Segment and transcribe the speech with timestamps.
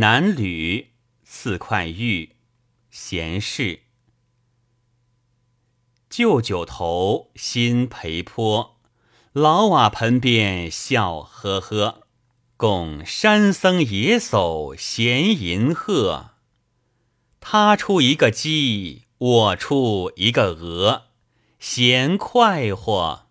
[0.00, 0.92] 南吕
[1.24, 2.36] 四块玉，
[2.88, 3.80] 闲事。
[6.08, 8.78] 旧酒头新陪坡，
[9.32, 12.06] 老瓦盆边笑呵呵。
[12.56, 16.30] 共山僧野叟闲吟鹤。
[17.40, 21.06] 他出一个鸡，我出一个鹅，
[21.58, 23.27] 闲快活。